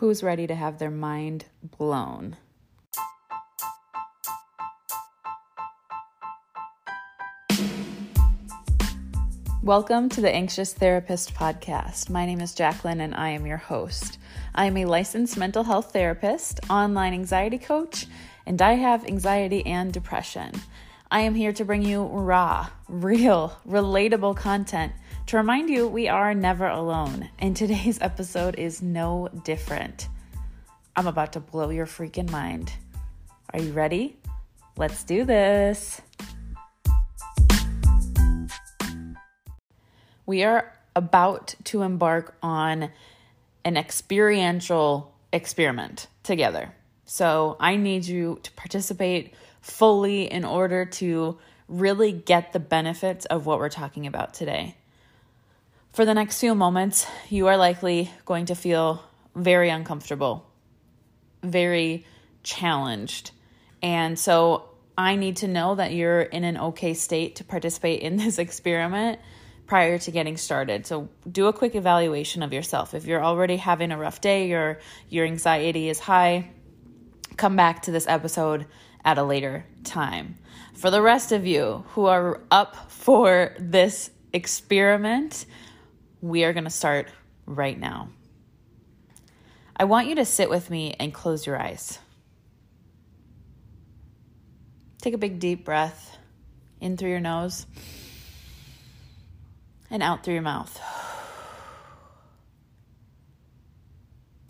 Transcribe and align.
Who's 0.00 0.22
ready 0.22 0.46
to 0.46 0.54
have 0.54 0.78
their 0.78 0.90
mind 0.90 1.44
blown? 1.76 2.38
Welcome 9.62 10.08
to 10.08 10.22
the 10.22 10.34
Anxious 10.34 10.72
Therapist 10.72 11.34
Podcast. 11.34 12.08
My 12.08 12.24
name 12.24 12.40
is 12.40 12.54
Jacqueline 12.54 13.02
and 13.02 13.14
I 13.14 13.28
am 13.28 13.44
your 13.44 13.58
host. 13.58 14.16
I 14.54 14.64
am 14.64 14.78
a 14.78 14.86
licensed 14.86 15.36
mental 15.36 15.64
health 15.64 15.92
therapist, 15.92 16.60
online 16.70 17.12
anxiety 17.12 17.58
coach, 17.58 18.06
and 18.46 18.62
I 18.62 18.76
have 18.76 19.04
anxiety 19.04 19.66
and 19.66 19.92
depression. 19.92 20.52
I 21.10 21.20
am 21.20 21.34
here 21.34 21.52
to 21.52 21.64
bring 21.66 21.82
you 21.82 22.04
raw, 22.04 22.70
real, 22.88 23.58
relatable 23.68 24.34
content 24.34 24.94
to 25.30 25.36
remind 25.36 25.70
you 25.70 25.86
we 25.86 26.08
are 26.08 26.34
never 26.34 26.66
alone, 26.66 27.30
and 27.38 27.56
today's 27.56 27.98
episode 28.00 28.58
is 28.58 28.82
no 28.82 29.28
different. 29.44 30.08
I'm 30.96 31.06
about 31.06 31.34
to 31.34 31.40
blow 31.40 31.70
your 31.70 31.86
freaking 31.86 32.28
mind. 32.32 32.72
Are 33.54 33.60
you 33.60 33.70
ready? 33.70 34.18
Let's 34.76 35.04
do 35.04 35.24
this. 35.24 36.02
We 40.26 40.42
are 40.42 40.76
about 40.96 41.54
to 41.66 41.82
embark 41.82 42.34
on 42.42 42.90
an 43.64 43.76
experiential 43.76 45.14
experiment 45.32 46.08
together. 46.24 46.74
So 47.04 47.56
I 47.60 47.76
need 47.76 48.04
you 48.04 48.40
to 48.42 48.50
participate 48.54 49.34
fully 49.60 50.24
in 50.24 50.44
order 50.44 50.86
to 50.86 51.38
really 51.68 52.10
get 52.10 52.52
the 52.52 52.58
benefits 52.58 53.26
of 53.26 53.46
what 53.46 53.60
we're 53.60 53.68
talking 53.68 54.08
about 54.08 54.34
today. 54.34 54.74
For 55.92 56.04
the 56.04 56.14
next 56.14 56.38
few 56.38 56.54
moments, 56.54 57.04
you 57.28 57.48
are 57.48 57.56
likely 57.56 58.12
going 58.24 58.46
to 58.46 58.54
feel 58.54 59.02
very 59.34 59.70
uncomfortable, 59.70 60.46
very 61.42 62.06
challenged. 62.44 63.32
And 63.82 64.16
so 64.16 64.68
I 64.96 65.16
need 65.16 65.38
to 65.38 65.48
know 65.48 65.74
that 65.74 65.92
you're 65.92 66.20
in 66.20 66.44
an 66.44 66.58
okay 66.58 66.94
state 66.94 67.36
to 67.36 67.44
participate 67.44 68.02
in 68.02 68.16
this 68.18 68.38
experiment 68.38 69.18
prior 69.66 69.98
to 69.98 70.10
getting 70.12 70.36
started. 70.36 70.86
So 70.86 71.08
do 71.30 71.46
a 71.46 71.52
quick 71.52 71.74
evaluation 71.74 72.44
of 72.44 72.52
yourself. 72.52 72.94
If 72.94 73.04
you're 73.06 73.24
already 73.24 73.56
having 73.56 73.90
a 73.90 73.98
rough 73.98 74.20
day, 74.20 74.48
your 74.48 74.78
your 75.08 75.26
anxiety 75.26 75.88
is 75.88 75.98
high, 75.98 76.50
come 77.36 77.56
back 77.56 77.82
to 77.82 77.90
this 77.90 78.06
episode 78.06 78.66
at 79.04 79.18
a 79.18 79.24
later 79.24 79.64
time. 79.82 80.36
For 80.74 80.90
the 80.90 81.02
rest 81.02 81.32
of 81.32 81.46
you 81.46 81.84
who 81.90 82.06
are 82.06 82.40
up 82.50 82.90
for 82.90 83.54
this 83.58 84.10
experiment, 84.32 85.46
we 86.20 86.44
are 86.44 86.52
going 86.52 86.64
to 86.64 86.70
start 86.70 87.08
right 87.46 87.78
now. 87.78 88.08
I 89.76 89.84
want 89.84 90.08
you 90.08 90.16
to 90.16 90.24
sit 90.24 90.50
with 90.50 90.68
me 90.68 90.94
and 90.98 91.12
close 91.12 91.46
your 91.46 91.60
eyes. 91.60 91.98
Take 95.00 95.14
a 95.14 95.18
big 95.18 95.38
deep 95.38 95.64
breath 95.64 96.18
in 96.80 96.96
through 96.96 97.10
your 97.10 97.20
nose 97.20 97.66
and 99.90 100.02
out 100.02 100.22
through 100.22 100.34
your 100.34 100.42
mouth. 100.42 100.78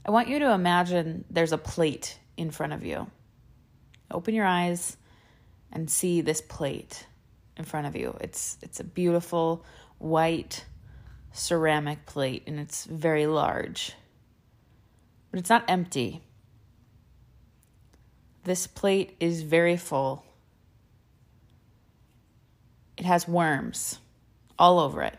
I 0.05 0.11
want 0.11 0.29
you 0.29 0.41
to 0.41 0.53
imagine 0.53 1.25
there's 1.31 1.53
a 1.53 1.59
plate 1.59 2.19
in 2.37 2.51
front 2.51 2.73
of 2.73 2.85
you. 2.85 3.09
Open 4.11 4.35
your 4.35 4.47
eyes 4.47 4.97
and 5.71 5.89
see 5.89 6.21
this 6.21 6.41
plate 6.41 7.07
in 7.57 7.65
front 7.65 7.87
of 7.87 7.95
you. 7.95 8.17
It's 8.21 8.59
it's 8.63 8.81
a 8.81 8.85
beautiful 8.85 9.65
white 9.99 10.65
ceramic 11.33 12.07
plate 12.07 12.45
and 12.47 12.59
it's 12.59 12.85
very 12.85 13.27
large. 13.27 13.93
But 15.31 15.41
it's 15.41 15.51
not 15.51 15.65
empty. 15.69 16.23
This 18.45 18.67
plate 18.67 19.17
is 19.21 19.43
very 19.43 19.77
full. 19.77 20.25
It 22.97 23.05
has 23.05 23.29
worms 23.29 23.99
all 24.59 24.79
over 24.79 25.03
it. 25.03 25.19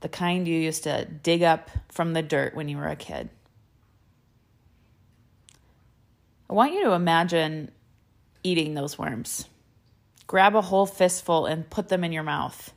The 0.00 0.08
kind 0.08 0.48
you 0.48 0.58
used 0.58 0.84
to 0.84 1.04
dig 1.04 1.42
up 1.42 1.70
from 1.88 2.12
the 2.12 2.22
dirt 2.22 2.54
when 2.54 2.68
you 2.68 2.76
were 2.76 2.88
a 2.88 2.96
kid. 2.96 3.28
I 6.50 6.54
want 6.54 6.74
you 6.74 6.84
to 6.84 6.92
imagine 6.92 7.70
eating 8.42 8.74
those 8.74 8.98
worms. 8.98 9.46
Grab 10.26 10.56
a 10.56 10.60
whole 10.60 10.86
fistful 10.86 11.46
and 11.46 11.70
put 11.70 11.88
them 11.88 12.04
in 12.04 12.12
your 12.12 12.22
mouth. 12.22 12.72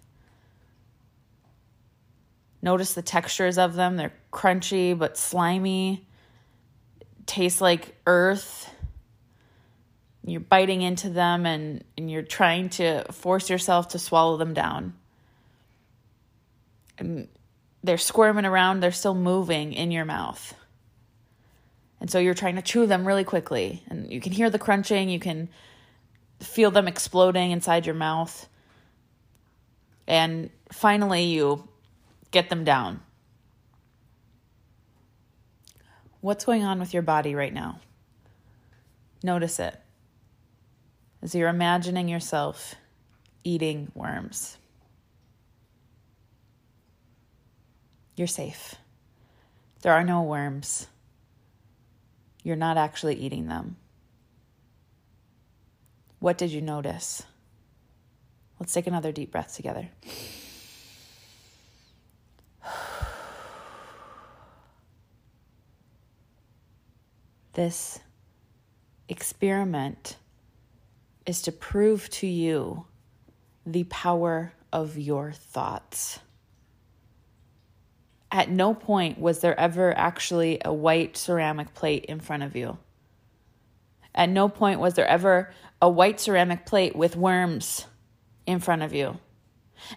Notice 2.65 2.95
the 2.95 3.03
textures 3.03 3.59
of 3.59 3.75
them. 3.75 3.95
They're 3.95 4.11
crunchy 4.33 4.97
but 4.97 5.17
slimy. 5.17 6.07
Tastes 7.27 7.61
like 7.61 7.95
earth. 8.07 8.73
You're 10.23 10.39
biting 10.39 10.81
into 10.81 11.11
them 11.11 11.45
and, 11.45 11.83
and 11.95 12.09
you're 12.09 12.23
trying 12.23 12.69
to 12.69 13.03
force 13.11 13.51
yourself 13.51 13.89
to 13.89 13.99
swallow 13.99 14.37
them 14.37 14.55
down. 14.55 14.95
And 16.97 17.27
they're 17.83 17.99
squirming 17.99 18.45
around, 18.45 18.79
they're 18.79 18.91
still 18.91 19.13
moving 19.13 19.73
in 19.73 19.91
your 19.91 20.05
mouth. 20.05 20.55
And 22.01 22.09
so 22.09 22.17
you're 22.17 22.33
trying 22.33 22.55
to 22.55 22.63
chew 22.63 22.87
them 22.87 23.05
really 23.05 23.23
quickly. 23.23 23.83
And 23.89 24.11
you 24.11 24.19
can 24.19 24.31
hear 24.31 24.49
the 24.49 24.57
crunching, 24.57 25.07
you 25.09 25.19
can 25.19 25.49
feel 26.39 26.71
them 26.71 26.87
exploding 26.87 27.51
inside 27.51 27.85
your 27.85 27.93
mouth. 27.93 28.49
And 30.07 30.49
finally, 30.71 31.25
you 31.25 31.69
get 32.35 32.49
them 32.49 32.65
down. 32.65 32.99
What's 36.19 36.43
going 36.43 36.65
on 36.65 36.81
with 36.81 36.93
your 36.93 37.01
body 37.01 37.33
right 37.33 37.53
now? 37.53 37.79
Notice 39.23 39.57
it 39.57 39.79
as 41.21 41.33
you're 41.33 41.47
imagining 41.47 42.09
yourself 42.09 42.75
eating 43.45 43.89
worms. 43.95 44.57
You're 48.17 48.27
safe. 48.27 48.75
There 49.81 49.93
are 49.93 50.03
no 50.03 50.21
worms. 50.21 50.87
You're 52.43 52.57
not 52.57 52.75
actually 52.75 53.15
eating 53.15 53.47
them. 53.47 53.77
What 56.19 56.37
did 56.37 56.51
you 56.51 56.59
notice? 56.59 57.23
Let's 58.59 58.73
take 58.73 58.87
another 58.87 59.13
deep 59.13 59.31
breath 59.31 59.55
together. 59.55 59.87
This 67.55 68.01
experiment 69.07 70.17
is 71.25 71.41
to 71.43 71.53
prove 71.53 72.09
to 72.09 72.27
you 72.27 72.85
the 73.65 73.85
power 73.85 74.51
of 74.73 74.97
your 74.97 75.31
thoughts. 75.31 76.19
At 78.29 78.49
no 78.49 78.73
point 78.73 79.19
was 79.19 79.39
there 79.39 79.57
ever 79.57 79.97
actually 79.97 80.59
a 80.65 80.73
white 80.73 81.15
ceramic 81.15 81.73
plate 81.73 82.03
in 82.05 82.19
front 82.19 82.43
of 82.43 82.57
you. 82.57 82.77
At 84.13 84.27
no 84.27 84.49
point 84.49 84.81
was 84.81 84.95
there 84.95 85.07
ever 85.07 85.49
a 85.81 85.89
white 85.89 86.19
ceramic 86.19 86.65
plate 86.65 86.93
with 86.93 87.15
worms 87.15 87.85
in 88.45 88.59
front 88.59 88.81
of 88.81 88.93
you. 88.93 89.17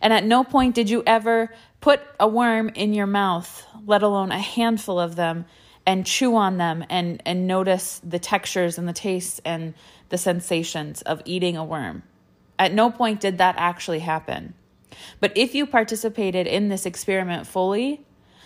And 0.00 0.12
at 0.12 0.24
no 0.24 0.44
point 0.44 0.76
did 0.76 0.88
you 0.88 1.02
ever 1.04 1.52
put 1.80 2.00
a 2.20 2.28
worm 2.28 2.68
in 2.68 2.94
your 2.94 3.06
mouth, 3.08 3.66
let 3.84 4.04
alone 4.04 4.30
a 4.30 4.38
handful 4.38 5.00
of 5.00 5.16
them, 5.16 5.44
and 5.88 6.04
chew 6.04 6.37
on 6.37 6.59
them 6.59 6.84
and, 6.91 7.22
and 7.25 7.47
notice 7.47 7.99
the 8.04 8.19
textures 8.19 8.76
and 8.76 8.87
the 8.87 8.93
tastes 8.93 9.41
and 9.43 9.72
the 10.10 10.19
sensations 10.19 11.00
of 11.00 11.22
eating 11.25 11.56
a 11.56 11.65
worm. 11.65 12.03
At 12.59 12.75
no 12.75 12.91
point 12.91 13.21
did 13.21 13.38
that 13.38 13.54
actually 13.56 14.00
happen. 14.00 14.53
But 15.19 15.32
if 15.34 15.54
you 15.54 15.65
participated 15.65 16.47
in 16.47 16.69
this 16.69 16.84
experiment 16.84 17.47
fully, 17.47 18.04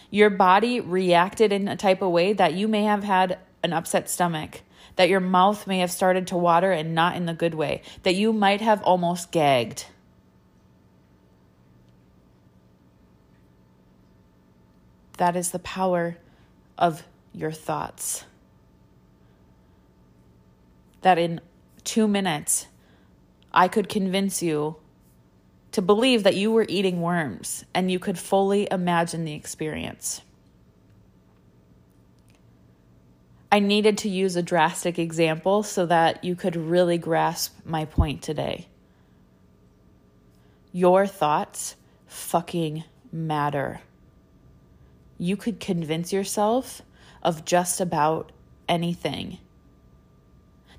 your 0.08 0.31
body 0.31 0.78
reacted 0.78 1.52
in 1.52 1.66
a 1.66 1.75
type 1.75 2.00
of 2.00 2.12
way 2.12 2.32
that 2.32 2.54
you 2.54 2.69
may 2.69 2.84
have 2.84 3.02
had 3.02 3.41
an 3.64 3.72
upset 3.72 4.08
stomach, 4.08 4.61
that 4.94 5.08
your 5.08 5.19
mouth 5.19 5.66
may 5.66 5.81
have 5.81 5.90
started 5.90 6.28
to 6.28 6.37
water 6.37 6.70
and 6.70 6.94
not 6.94 7.16
in 7.16 7.26
the 7.26 7.34
good 7.34 7.55
way, 7.55 7.82
that 8.05 8.14
you 8.14 8.32
might 8.32 8.61
have 8.61 8.81
almost 8.84 9.32
gagged. 9.32 9.87
That 15.16 15.34
is 15.34 15.50
the 15.50 15.58
power 15.58 16.19
of 16.78 17.02
your 17.34 17.52
thoughts. 17.52 18.25
That 21.02 21.19
in 21.19 21.40
two 21.84 22.06
minutes, 22.06 22.67
I 23.52 23.69
could 23.69 23.88
convince 23.88 24.43
you 24.43 24.76
to 25.73 25.82
believe 25.82 26.23
that 26.23 26.37
you 26.37 26.52
were 26.52 26.67
eating 26.69 27.00
worms 27.00 27.64
and 27.75 27.90
you 27.90 27.99
could 27.99 28.19
fully 28.19 28.69
imagine 28.70 29.25
the 29.25 29.34
experience. 29.34 30.23
I 33.50 33.58
needed 33.58 33.99
to 33.99 34.08
use 34.08 34.37
a 34.37 34.43
drastic 34.43 34.99
example 34.99 35.62
so 35.62 35.85
that 35.87 36.25
you 36.25 36.35
could 36.35 36.56
really 36.56 36.96
grasp 36.96 37.55
my 37.67 37.85
point 37.85 38.23
today. 38.23 38.67
Your 40.73 41.06
thoughts 41.06 41.76
fucking 42.06 42.85
matter. 43.12 43.81
You 45.19 45.37
could 45.37 45.61
convince 45.61 46.14
yourself 46.14 46.81
of 47.22 47.44
just 47.44 47.80
about 47.80 48.32
anything. 48.69 49.38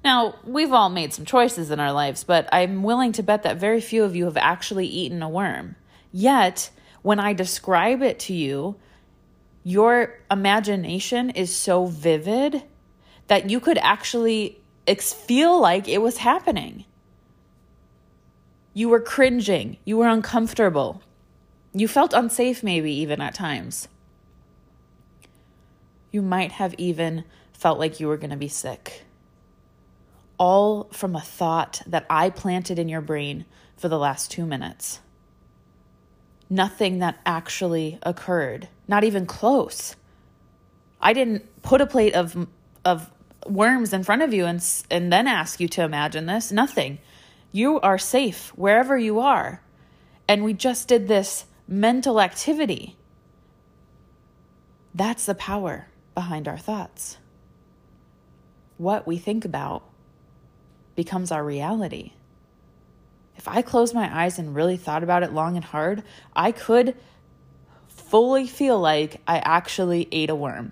Now, 0.03 0.35
we've 0.43 0.73
all 0.73 0.89
made 0.89 1.13
some 1.13 1.25
choices 1.25 1.71
in 1.71 1.79
our 1.79 1.93
lives, 1.93 2.23
but 2.23 2.49
I'm 2.51 2.83
willing 2.83 3.13
to 3.13 3.23
bet 3.23 3.43
that 3.43 3.57
very 3.57 3.79
few 3.79 4.03
of 4.03 4.15
you 4.15 4.25
have 4.25 4.37
actually 4.37 4.87
eaten 4.87 5.23
a 5.23 5.29
worm. 5.29 5.75
Yet, 6.11 6.69
when 7.01 7.19
I 7.19 7.33
describe 7.33 8.01
it 8.01 8.19
to 8.19 8.33
you, 8.33 8.75
your 9.63 10.19
imagination 10.29 11.29
is 11.29 11.55
so 11.55 11.85
vivid 11.85 12.63
that 13.27 13.49
you 13.49 13.61
could 13.61 13.77
actually 13.77 14.59
feel 14.85 15.59
like 15.61 15.87
it 15.87 16.01
was 16.01 16.17
happening. 16.17 16.83
You 18.73 18.89
were 18.89 18.99
cringing, 18.99 19.77
you 19.85 19.97
were 19.97 20.07
uncomfortable, 20.07 21.01
you 21.73 21.87
felt 21.87 22.13
unsafe, 22.13 22.61
maybe 22.61 22.91
even 22.91 23.21
at 23.21 23.33
times. 23.33 23.87
You 26.13 26.21
might 26.21 26.53
have 26.53 26.75
even 26.77 27.25
felt 27.53 27.79
like 27.79 27.99
you 27.99 28.07
were 28.07 28.17
going 28.17 28.29
to 28.29 28.37
be 28.37 28.47
sick. 28.47 29.03
All 30.37 30.83
from 30.91 31.15
a 31.15 31.21
thought 31.21 31.81
that 31.87 32.05
I 32.07 32.29
planted 32.29 32.77
in 32.77 32.87
your 32.87 33.01
brain 33.01 33.45
for 33.77 33.89
the 33.89 33.97
last 33.97 34.29
two 34.29 34.45
minutes. 34.45 34.99
Nothing 36.51 36.99
that 36.99 37.19
actually 37.25 37.97
occurred, 38.03 38.69
not 38.87 39.03
even 39.03 39.25
close. 39.25 39.95
I 41.01 41.13
didn't 41.13 41.63
put 41.63 41.81
a 41.81 41.87
plate 41.87 42.13
of, 42.13 42.47
of 42.85 43.09
worms 43.47 43.91
in 43.91 44.03
front 44.03 44.21
of 44.21 44.35
you 44.35 44.45
and, 44.45 44.63
and 44.91 45.11
then 45.11 45.25
ask 45.25 45.59
you 45.59 45.67
to 45.69 45.81
imagine 45.81 46.27
this. 46.27 46.51
Nothing. 46.51 46.99
You 47.51 47.79
are 47.79 47.97
safe 47.97 48.49
wherever 48.49 48.95
you 48.95 49.19
are. 49.19 49.63
And 50.27 50.43
we 50.43 50.53
just 50.53 50.87
did 50.87 51.07
this 51.07 51.45
mental 51.67 52.21
activity. 52.21 52.97
That's 54.93 55.25
the 55.25 55.33
power 55.33 55.87
behind 56.13 56.47
our 56.47 56.57
thoughts. 56.57 57.17
What 58.77 59.05
we 59.07 59.17
think 59.17 59.45
about 59.45 59.83
becomes 60.95 61.31
our 61.31 61.43
reality. 61.43 62.13
If 63.35 63.47
I 63.47 63.61
closed 63.61 63.93
my 63.93 64.23
eyes 64.23 64.37
and 64.37 64.55
really 64.55 64.77
thought 64.77 65.03
about 65.03 65.23
it 65.23 65.33
long 65.33 65.55
and 65.55 65.65
hard, 65.65 66.03
I 66.35 66.51
could 66.51 66.95
fully 67.87 68.47
feel 68.47 68.79
like 68.79 69.21
I 69.27 69.39
actually 69.39 70.07
ate 70.11 70.29
a 70.29 70.35
worm. 70.35 70.71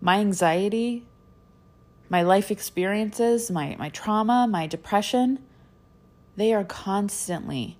My 0.00 0.18
anxiety, 0.18 1.06
my 2.08 2.22
life 2.22 2.50
experiences, 2.50 3.50
my, 3.50 3.76
my 3.78 3.88
trauma, 3.88 4.46
my 4.48 4.66
depression, 4.66 5.44
they 6.36 6.52
are 6.52 6.64
constantly 6.64 7.78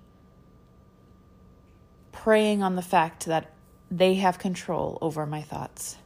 preying 2.23 2.63
on 2.63 2.77
the 2.77 2.81
fact 2.81 3.25
that 3.25 3.51
they 3.91 4.13
have 4.13 4.39
control 4.39 4.97
over 5.01 5.25
my 5.25 5.41
thoughts. 5.41 5.97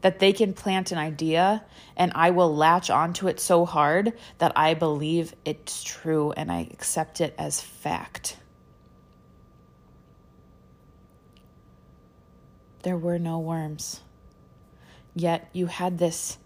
That 0.00 0.18
they 0.18 0.32
can 0.32 0.54
plant 0.54 0.92
an 0.92 0.98
idea 0.98 1.62
and 1.94 2.10
I 2.14 2.30
will 2.30 2.56
latch 2.56 2.88
onto 2.88 3.28
it 3.28 3.38
so 3.38 3.66
hard 3.66 4.14
that 4.38 4.52
I 4.56 4.72
believe 4.72 5.34
it's 5.44 5.82
true 5.82 6.32
and 6.32 6.50
I 6.50 6.60
accept 6.72 7.20
it 7.20 7.34
as 7.36 7.60
fact. 7.60 8.38
There 12.82 12.96
were 12.96 13.18
no 13.18 13.38
worms. 13.40 14.00
Yet 15.14 15.50
you 15.52 15.66
had 15.66 15.98
this 15.98 16.38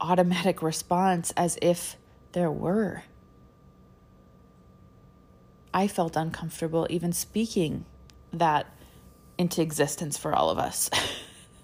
automatic 0.00 0.62
response 0.62 1.32
as 1.36 1.58
if 1.60 1.96
there 2.30 2.50
were. 2.50 3.02
I 5.72 5.88
felt 5.88 6.14
uncomfortable 6.14 6.86
even 6.88 7.12
speaking 7.12 7.86
that 8.38 8.66
into 9.38 9.62
existence 9.62 10.16
for 10.16 10.34
all 10.34 10.50
of 10.50 10.58
us. 10.58 10.90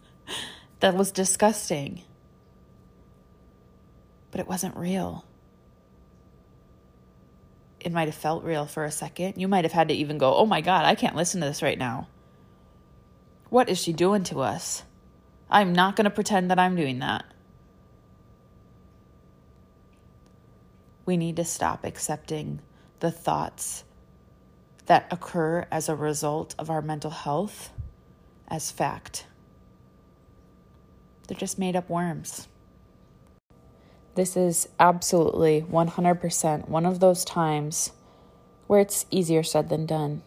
that 0.81 0.95
was 0.95 1.13
disgusting. 1.13 2.03
But 4.31 4.41
it 4.41 4.49
wasn't 4.49 4.77
real. 4.77 5.25
It 7.81 7.93
might 7.93 8.09
have 8.09 8.15
felt 8.15 8.45
real 8.45 8.67
for 8.67 8.85
a 8.85 8.91
second. 8.91 9.35
You 9.37 9.49
might 9.49 9.65
have 9.65 9.73
had 9.73 9.89
to 9.89 9.95
even 9.95 10.19
go, 10.19 10.35
oh 10.35 10.47
my 10.47 10.61
God, 10.61 10.85
I 10.85 10.95
can't 10.95 11.17
listen 11.17 11.41
to 11.41 11.47
this 11.47 11.63
right 11.63 11.79
now. 11.79 12.09
What 13.49 13.69
is 13.69 13.79
she 13.79 13.93
doing 13.93 14.23
to 14.25 14.41
us? 14.41 14.85
I'm 15.51 15.73
not 15.73 15.97
going 15.97 16.05
to 16.05 16.11
pretend 16.11 16.51
that 16.51 16.59
I'm 16.59 16.77
doing 16.77 17.01
that. 17.01 17.25
We 21.07 21.17
need 21.17 21.37
to 21.37 21.45
stop 21.45 21.85
accepting 21.85 22.61
the 23.01 23.11
thoughts 23.11 23.83
that 24.91 25.07
occur 25.13 25.65
as 25.71 25.89
a 25.89 25.95
result 25.95 26.53
of 26.59 26.69
our 26.69 26.83
mental 26.83 27.13
health 27.13 27.71
as 28.49 28.73
fact. 28.73 29.25
They're 31.29 31.39
just 31.39 31.61
made 31.61 31.77
up 31.77 31.89
worms. 31.89 32.49
This 34.17 34.37
is 34.37 34.69
absolutely 34.81 35.63
100% 35.63 36.69
one 36.69 36.87
of 36.87 36.99
those 36.99 37.25
times 37.25 37.93
where 38.67 38.81
it's 38.81 39.07
easier 39.13 39.45
said 39.45 39.69
than 39.69 39.87
done. 39.87 40.23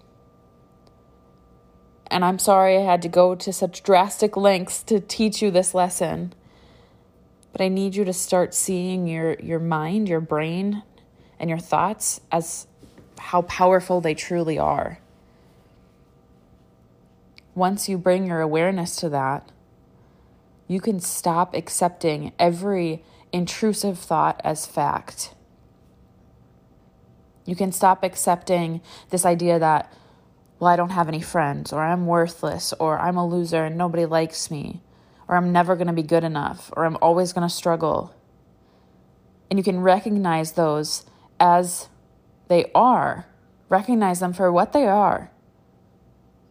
And 2.07 2.23
I'm 2.23 2.39
sorry 2.39 2.77
I 2.77 2.83
had 2.83 3.01
to 3.01 3.09
go 3.09 3.35
to 3.35 3.51
such 3.51 3.83
drastic 3.83 4.37
lengths 4.37 4.81
to 4.83 5.01
teach 5.01 5.41
you 5.41 5.51
this 5.51 5.73
lesson. 5.73 6.31
But 7.51 7.59
I 7.59 7.67
need 7.67 7.95
you 7.95 8.05
to 8.05 8.13
start 8.13 8.53
seeing 8.53 9.07
your, 9.07 9.33
your 9.41 9.59
mind, 9.59 10.07
your 10.07 10.21
brain, 10.21 10.83
and 11.37 11.49
your 11.49 11.59
thoughts 11.59 12.21
as 12.31 12.67
how 13.17 13.43
powerful 13.43 14.01
they 14.01 14.13
truly 14.13 14.57
are. 14.57 14.99
Once 17.55 17.87
you 17.87 17.97
bring 17.97 18.25
your 18.25 18.41
awareness 18.41 18.95
to 18.95 19.09
that, 19.09 19.51
you 20.67 20.79
can 20.79 20.99
stop 20.99 21.53
accepting 21.53 22.31
every 22.39 23.03
intrusive 23.31 23.99
thought 23.99 24.39
as 24.43 24.65
fact. 24.65 25.33
You 27.45 27.55
can 27.55 27.71
stop 27.71 28.03
accepting 28.03 28.81
this 29.09 29.25
idea 29.25 29.59
that, 29.59 29.93
well, 30.59 30.71
I 30.71 30.75
don't 30.75 30.91
have 30.91 31.07
any 31.09 31.21
friends, 31.21 31.73
or 31.73 31.81
I'm 31.81 32.07
worthless, 32.07 32.73
or 32.79 32.97
I'm 32.99 33.17
a 33.17 33.27
loser 33.27 33.65
and 33.65 33.77
nobody 33.77 34.05
likes 34.05 34.49
me, 34.49 34.81
or 35.27 35.35
I'm 35.35 35.51
never 35.51 35.75
going 35.75 35.87
to 35.87 35.93
be 35.93 36.03
good 36.03 36.23
enough, 36.23 36.71
or 36.75 36.85
I'm 36.85 36.97
always 37.01 37.33
going 37.33 37.47
to 37.47 37.53
struggle. 37.53 38.15
And 39.49 39.59
you 39.59 39.63
can 39.63 39.81
recognize 39.81 40.53
those 40.53 41.05
as 41.39 41.89
they 42.53 42.69
are, 42.75 43.25
recognize 43.67 44.19
them 44.19 44.31
for 44.31 44.51
what 44.51 44.73
they 44.73 44.85
are 44.85 45.31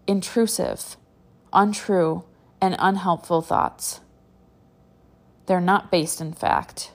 intrusive, 0.09 0.97
untrue, 1.53 2.25
and 2.61 2.75
unhelpful 2.81 3.41
thoughts. 3.41 4.01
They're 5.47 5.61
not 5.61 5.93
based 5.93 6.21
in 6.21 6.33
fact. 6.33 6.91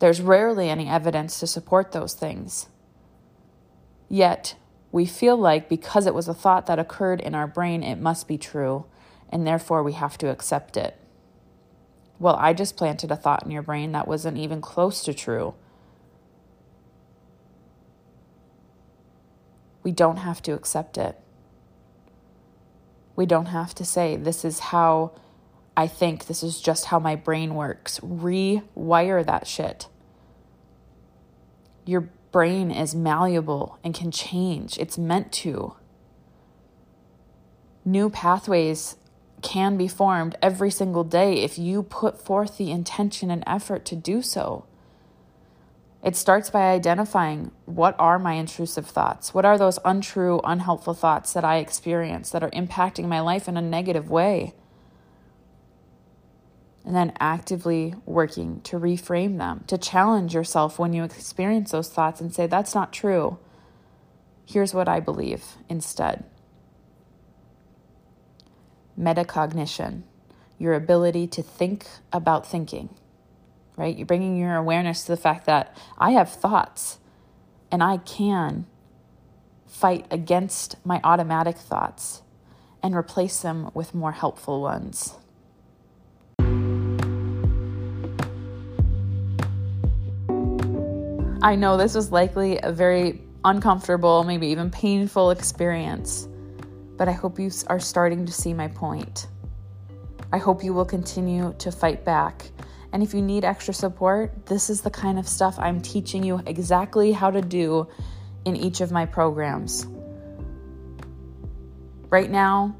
There's 0.00 0.20
rarely 0.20 0.68
any 0.68 0.88
evidence 0.88 1.38
to 1.38 1.46
support 1.46 1.92
those 1.92 2.14
things. 2.14 2.66
Yet, 4.08 4.56
we 4.90 5.06
feel 5.06 5.36
like 5.36 5.68
because 5.68 6.08
it 6.08 6.14
was 6.14 6.26
a 6.26 6.34
thought 6.34 6.66
that 6.66 6.80
occurred 6.80 7.20
in 7.20 7.36
our 7.36 7.46
brain, 7.46 7.84
it 7.84 8.00
must 8.00 8.26
be 8.26 8.38
true, 8.38 8.86
and 9.30 9.46
therefore 9.46 9.84
we 9.84 9.92
have 9.92 10.18
to 10.18 10.30
accept 10.30 10.76
it. 10.76 10.96
Well, 12.18 12.34
I 12.40 12.54
just 12.54 12.76
planted 12.76 13.12
a 13.12 13.16
thought 13.16 13.44
in 13.44 13.52
your 13.52 13.62
brain 13.62 13.92
that 13.92 14.08
wasn't 14.08 14.36
even 14.36 14.60
close 14.60 15.04
to 15.04 15.14
true. 15.14 15.54
We 19.88 19.92
don't 19.92 20.18
have 20.18 20.42
to 20.42 20.52
accept 20.52 20.98
it. 20.98 21.18
We 23.16 23.24
don't 23.24 23.46
have 23.46 23.74
to 23.76 23.86
say, 23.86 24.16
this 24.16 24.44
is 24.44 24.58
how 24.58 25.12
I 25.78 25.86
think, 25.86 26.26
this 26.26 26.42
is 26.42 26.60
just 26.60 26.84
how 26.84 26.98
my 26.98 27.16
brain 27.16 27.54
works. 27.54 27.98
Rewire 28.00 29.24
that 29.24 29.46
shit. 29.46 29.88
Your 31.86 32.10
brain 32.32 32.70
is 32.70 32.94
malleable 32.94 33.78
and 33.82 33.94
can 33.94 34.10
change, 34.10 34.76
it's 34.76 34.98
meant 34.98 35.32
to. 35.44 35.74
New 37.82 38.10
pathways 38.10 38.96
can 39.40 39.78
be 39.78 39.88
formed 39.88 40.36
every 40.42 40.70
single 40.70 41.04
day 41.04 41.42
if 41.42 41.58
you 41.58 41.82
put 41.82 42.20
forth 42.20 42.58
the 42.58 42.70
intention 42.70 43.30
and 43.30 43.42
effort 43.46 43.86
to 43.86 43.96
do 43.96 44.20
so. 44.20 44.66
It 46.02 46.14
starts 46.14 46.48
by 46.48 46.70
identifying 46.70 47.50
what 47.64 47.96
are 47.98 48.18
my 48.18 48.34
intrusive 48.34 48.86
thoughts? 48.86 49.34
What 49.34 49.44
are 49.44 49.58
those 49.58 49.80
untrue, 49.84 50.40
unhelpful 50.44 50.94
thoughts 50.94 51.32
that 51.32 51.44
I 51.44 51.56
experience 51.56 52.30
that 52.30 52.42
are 52.42 52.50
impacting 52.50 53.06
my 53.06 53.20
life 53.20 53.48
in 53.48 53.56
a 53.56 53.62
negative 53.62 54.08
way? 54.08 54.54
And 56.84 56.94
then 56.94 57.12
actively 57.18 57.94
working 58.06 58.60
to 58.62 58.78
reframe 58.78 59.38
them, 59.38 59.64
to 59.66 59.76
challenge 59.76 60.34
yourself 60.34 60.78
when 60.78 60.92
you 60.92 61.02
experience 61.02 61.72
those 61.72 61.90
thoughts 61.90 62.20
and 62.20 62.32
say, 62.32 62.46
that's 62.46 62.74
not 62.74 62.92
true. 62.92 63.38
Here's 64.46 64.72
what 64.72 64.88
I 64.88 65.00
believe 65.00 65.56
instead 65.68 66.24
metacognition, 68.98 70.02
your 70.58 70.74
ability 70.74 71.26
to 71.28 71.42
think 71.42 71.86
about 72.12 72.44
thinking 72.46 72.88
right? 73.78 73.96
You're 73.96 74.06
bringing 74.06 74.36
your 74.36 74.56
awareness 74.56 75.04
to 75.04 75.12
the 75.12 75.16
fact 75.16 75.46
that 75.46 75.74
I 75.96 76.10
have 76.10 76.28
thoughts 76.28 76.98
and 77.70 77.82
I 77.82 77.98
can 77.98 78.66
fight 79.66 80.06
against 80.10 80.74
my 80.84 81.00
automatic 81.04 81.56
thoughts 81.56 82.22
and 82.82 82.94
replace 82.94 83.40
them 83.40 83.70
with 83.74 83.94
more 83.94 84.12
helpful 84.12 84.60
ones. 84.60 85.14
I 91.40 91.54
know 91.54 91.76
this 91.76 91.94
was 91.94 92.10
likely 92.10 92.58
a 92.60 92.72
very 92.72 93.22
uncomfortable, 93.44 94.24
maybe 94.24 94.48
even 94.48 94.70
painful 94.70 95.30
experience, 95.30 96.26
but 96.96 97.08
I 97.08 97.12
hope 97.12 97.38
you 97.38 97.50
are 97.68 97.78
starting 97.78 98.26
to 98.26 98.32
see 98.32 98.52
my 98.52 98.66
point. 98.66 99.28
I 100.32 100.38
hope 100.38 100.64
you 100.64 100.74
will 100.74 100.84
continue 100.84 101.54
to 101.58 101.70
fight 101.70 102.04
back. 102.04 102.50
And 102.92 103.02
if 103.02 103.14
you 103.14 103.20
need 103.20 103.44
extra 103.44 103.74
support, 103.74 104.46
this 104.46 104.70
is 104.70 104.80
the 104.80 104.90
kind 104.90 105.18
of 105.18 105.28
stuff 105.28 105.58
I'm 105.58 105.80
teaching 105.80 106.22
you 106.22 106.40
exactly 106.46 107.12
how 107.12 107.30
to 107.30 107.42
do 107.42 107.88
in 108.44 108.56
each 108.56 108.80
of 108.80 108.90
my 108.90 109.04
programs. 109.06 109.86
Right 112.10 112.30
now, 112.30 112.74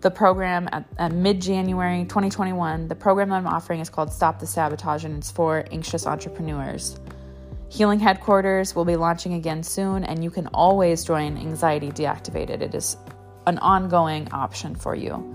the 0.00 0.10
program 0.10 0.68
at, 0.72 0.86
at 0.98 1.12
mid 1.12 1.42
January 1.42 2.04
2021, 2.04 2.88
the 2.88 2.94
program 2.94 3.32
I'm 3.32 3.46
offering 3.46 3.80
is 3.80 3.90
called 3.90 4.12
Stop 4.12 4.38
the 4.38 4.46
Sabotage 4.46 5.04
and 5.04 5.18
it's 5.18 5.30
for 5.30 5.64
anxious 5.70 6.06
entrepreneurs. 6.06 6.98
Healing 7.68 7.98
Headquarters 7.98 8.74
will 8.74 8.84
be 8.84 8.96
launching 8.96 9.34
again 9.34 9.62
soon, 9.62 10.04
and 10.04 10.22
you 10.22 10.30
can 10.30 10.46
always 10.48 11.04
join 11.04 11.36
Anxiety 11.36 11.90
Deactivated. 11.90 12.62
It 12.62 12.74
is 12.74 12.96
an 13.46 13.58
ongoing 13.58 14.30
option 14.32 14.76
for 14.76 14.94
you. 14.94 15.34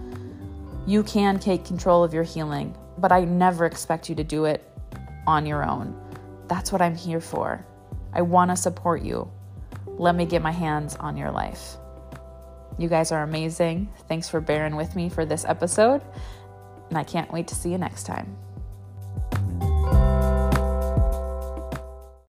You 0.88 1.04
can 1.04 1.40
take 1.40 1.66
control 1.66 2.04
of 2.04 2.14
your 2.14 2.24
healing, 2.24 2.76
but 3.02 3.12
I 3.12 3.26
never 3.26 3.66
expect 3.66 4.08
you 4.08 4.16
to 4.16 4.24
do 4.24 4.46
it 4.46 4.64
on 5.28 5.46
your 5.46 5.68
own. 5.68 6.00
That's 6.48 6.72
what 6.72 6.82
I'm 6.82 6.96
here 6.96 7.20
for. 7.20 7.66
I 8.14 8.22
want 8.22 8.52
to 8.52 8.56
support 8.56 9.02
you. 9.02 9.30
Let 9.88 10.16
me 10.16 10.26
get 10.26 10.42
my 10.42 10.52
hands 10.52 10.96
on 10.96 11.18
your 11.18 11.32
life. 11.32 11.78
You 12.78 12.88
guys 12.88 13.12
are 13.12 13.24
amazing. 13.24 13.90
Thanks 14.08 14.30
for 14.30 14.40
bearing 14.40 14.76
with 14.76 14.96
me 14.96 15.10
for 15.10 15.26
this 15.26 15.44
episode, 15.46 16.02
and 16.90 16.98
I 16.98 17.04
can't 17.04 17.32
wait 17.32 17.48
to 17.48 17.56
see 17.56 17.72
you 17.72 17.78
next 17.78 18.06
time. 18.06 18.38